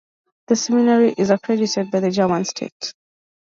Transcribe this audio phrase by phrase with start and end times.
[0.47, 2.95] The seminary is accredited by the German state.